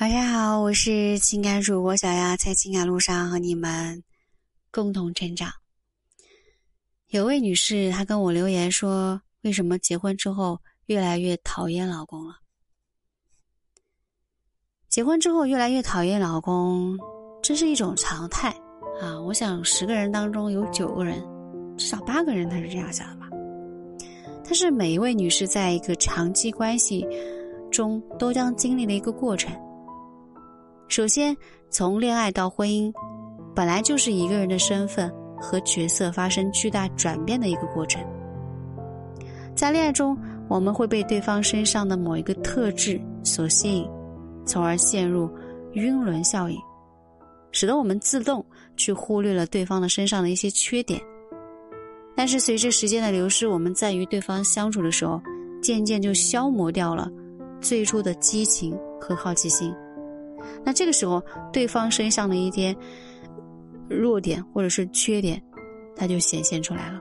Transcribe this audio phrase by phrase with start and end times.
[0.00, 4.00] 晚上好，我是情感主播小丫，在情感路上和你们
[4.70, 5.50] 共同成长。
[7.08, 12.36] 有位女士，她跟我留言说：“为什么结婚之后越来越讨厌老公了？
[14.88, 16.96] 结婚之后越来越讨厌老公，
[17.42, 18.50] 这是一种常态
[19.00, 19.20] 啊！
[19.22, 21.20] 我想十个人当中有九个人，
[21.76, 23.28] 至少八个人他是这样想的吧。
[24.44, 27.04] 但是每一位女士在一个长期关系
[27.68, 29.52] 中都将经历的一个过程。”
[30.88, 31.36] 首先，
[31.68, 32.90] 从恋爱到婚姻，
[33.54, 38.02] 本来就是一个人的身份和角色发生巨大转变的一个过程。
[39.54, 40.16] 在恋爱中，
[40.48, 43.86] 我们会被对方身上的某一个特质所吸引，
[44.46, 45.30] 从而陷入
[45.72, 46.58] 晕轮效应，
[47.52, 50.98] 使得我们自动去忽略了对方的身上的一些缺点。
[52.16, 55.20] 但是，随着时间的流逝，我们在与对方相处的时候，
[55.62, 57.10] 渐渐就消磨掉了
[57.60, 59.72] 最初的激情和好奇心。
[60.64, 62.76] 那这个时候，对方身上的一些
[63.88, 65.42] 弱点或者是缺点，
[65.96, 67.00] 它就显现出来了。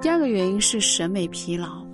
[0.00, 1.84] 第二个原因是审美疲劳。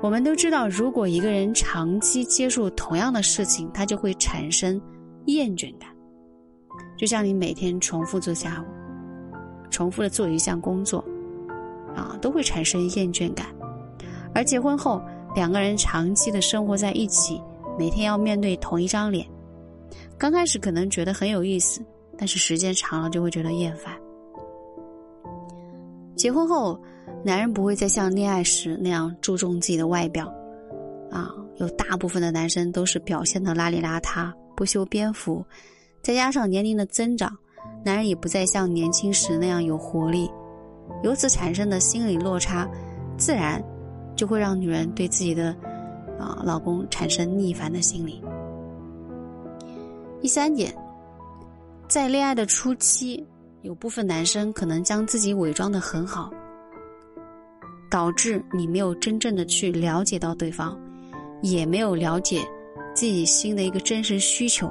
[0.00, 4.80] 我们都知道，如果一个人长期接触同样的事情，他就会产生
[5.26, 5.90] 厌倦感。
[6.96, 8.66] 就像你每天重复做家务，
[9.70, 11.04] 重复的做一项工作，
[11.96, 13.46] 啊，都会产生厌倦感。
[14.34, 15.02] 而结婚后，
[15.34, 17.42] 两个人长期的生活在一起。
[17.78, 19.24] 每天要面对同一张脸，
[20.18, 21.80] 刚开始可能觉得很有意思，
[22.18, 23.94] 但是时间长了就会觉得厌烦。
[26.16, 26.76] 结婚后，
[27.24, 30.26] 男人不会再像恋爱时那样注重自己的外表，
[31.08, 35.44] 啊，有大部分的男生都是表现的邋里邋遢、不修边幅，
[36.02, 37.32] 再加上年龄的增长，
[37.84, 40.28] 男人也不再像年轻时那样有活力，
[41.04, 42.68] 由此产生的心理落差，
[43.16, 43.62] 自然
[44.16, 45.56] 就会让女人对自己的。
[46.18, 48.22] 啊，老公产生逆反的心理。
[50.20, 50.74] 第三点，
[51.88, 53.24] 在恋爱的初期，
[53.62, 56.30] 有部分男生可能将自己伪装的很好，
[57.90, 60.76] 导致你没有真正的去了解到对方，
[61.40, 62.46] 也没有了解
[62.94, 64.68] 自己心的一个真实需求，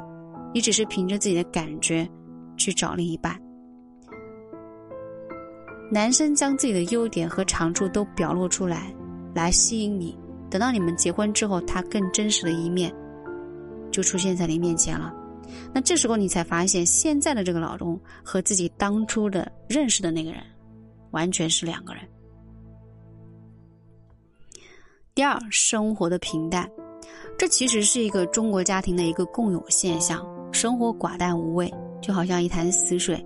[0.53, 2.07] 你只是凭着自己的感觉
[2.57, 3.39] 去找另一半。
[5.89, 8.93] 男生将自己的优点和长处都表露出来，
[9.33, 10.17] 来吸引你。
[10.49, 12.93] 等到你们结婚之后，他更真实的一面
[13.91, 15.13] 就出现在你面前了。
[15.73, 20.41] 那这时候你才发现，现在的这个老公和自己当初的认识的那个人
[21.11, 22.03] 完全是两个人。
[25.15, 26.69] 第二，生活的平淡，
[27.37, 30.25] 这其实是一个中国家庭的一个共有现象。
[30.53, 33.23] 生活寡淡无味，就好像一潭死水。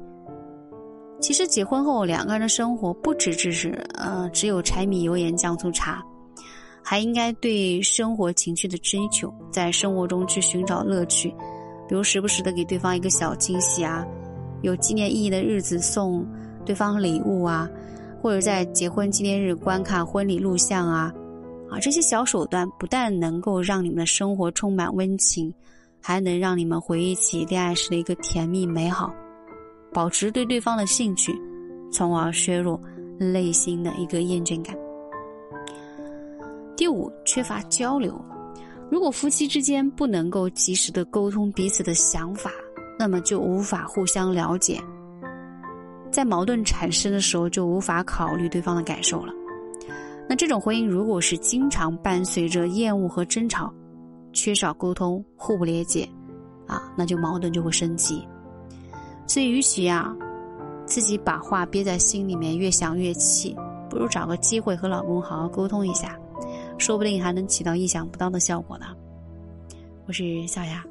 [1.19, 6.03] 其实结婚后，两个人的生活不只只是呃，只有柴米油盐酱醋茶。
[6.91, 11.29] 还应该对生活情趣的追求，在生活中去寻找乐趣，
[11.87, 14.05] 比如时不时的给对方一个小惊喜啊，
[14.61, 16.27] 有纪念意义的日子送
[16.65, 17.69] 对方礼物啊，
[18.21, 21.13] 或者在结婚纪念日观看婚礼录像啊，
[21.69, 25.49] 啊，这些小手段不但能够让你们的生活充满温情，
[26.01, 29.13] 还能让你们回忆起恋爱时的一个甜蜜美好，
[29.93, 31.33] 保持对对方的兴趣，
[31.89, 32.77] 从而削弱
[33.17, 34.75] 内心的一个厌倦感。
[36.75, 38.19] 第五，缺乏交流。
[38.89, 42.51] 如果夫妻之间不能够及时的沟通彼此的想法，
[42.99, 44.79] 那么就无法互相了解，
[46.11, 49.33] 在矛盾产生的时候就无法考虑对方的感受了。
[50.27, 53.73] 那这种婚姻如果是经常伴随着厌恶和争吵，
[54.33, 56.07] 缺少沟通、互不理解，
[56.67, 58.27] 啊，那就矛盾就会升级。
[59.27, 60.13] 所以，与其啊
[60.85, 63.55] 自己把话憋在心里面，越想越气，
[63.89, 66.17] 不如找个机会和老公好好沟通一下。
[66.81, 68.87] 说不定还能起到意想不到的效果呢。
[70.07, 70.83] 我是小雅。